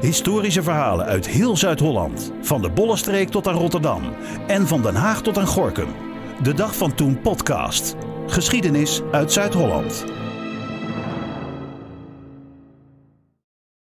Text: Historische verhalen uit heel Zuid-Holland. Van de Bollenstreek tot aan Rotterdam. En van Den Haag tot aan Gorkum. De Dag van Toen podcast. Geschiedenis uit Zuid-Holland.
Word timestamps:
Historische 0.00 0.62
verhalen 0.62 1.06
uit 1.06 1.28
heel 1.28 1.56
Zuid-Holland. 1.56 2.32
Van 2.40 2.62
de 2.62 2.70
Bollenstreek 2.70 3.28
tot 3.28 3.46
aan 3.46 3.54
Rotterdam. 3.54 4.02
En 4.46 4.66
van 4.66 4.82
Den 4.82 4.94
Haag 4.94 5.22
tot 5.22 5.38
aan 5.38 5.46
Gorkum. 5.46 5.88
De 6.42 6.54
Dag 6.54 6.76
van 6.76 6.94
Toen 6.94 7.20
podcast. 7.20 7.96
Geschiedenis 8.26 9.02
uit 9.12 9.32
Zuid-Holland. 9.32 10.04